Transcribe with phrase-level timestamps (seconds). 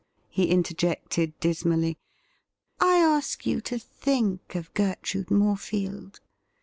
[0.29, 1.99] he interjected dismally.'
[2.91, 6.19] I ask you to think of Gertrude Morefield.